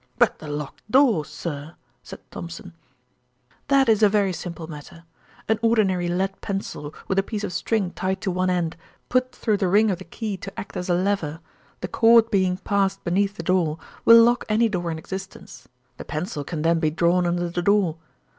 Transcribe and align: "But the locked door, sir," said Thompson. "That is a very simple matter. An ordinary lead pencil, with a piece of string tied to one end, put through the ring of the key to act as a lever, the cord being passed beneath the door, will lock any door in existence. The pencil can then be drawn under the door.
"But 0.17 0.39
the 0.39 0.47
locked 0.47 0.89
door, 0.89 1.23
sir," 1.23 1.75
said 2.01 2.21
Thompson. 2.31 2.73
"That 3.67 3.87
is 3.87 4.01
a 4.01 4.09
very 4.09 4.33
simple 4.33 4.65
matter. 4.65 5.03
An 5.47 5.59
ordinary 5.61 6.07
lead 6.07 6.41
pencil, 6.41 6.91
with 7.07 7.19
a 7.19 7.21
piece 7.21 7.43
of 7.43 7.53
string 7.53 7.91
tied 7.91 8.19
to 8.21 8.31
one 8.31 8.49
end, 8.49 8.75
put 9.09 9.31
through 9.31 9.57
the 9.57 9.67
ring 9.67 9.91
of 9.91 9.99
the 9.99 10.03
key 10.03 10.37
to 10.37 10.59
act 10.59 10.75
as 10.75 10.89
a 10.89 10.95
lever, 10.95 11.39
the 11.81 11.87
cord 11.87 12.31
being 12.31 12.57
passed 12.57 13.03
beneath 13.03 13.35
the 13.37 13.43
door, 13.43 13.77
will 14.03 14.23
lock 14.23 14.43
any 14.49 14.67
door 14.67 14.89
in 14.89 14.97
existence. 14.97 15.67
The 15.97 16.05
pencil 16.05 16.43
can 16.43 16.63
then 16.63 16.79
be 16.79 16.89
drawn 16.89 17.27
under 17.27 17.51
the 17.51 17.61
door. 17.61 17.97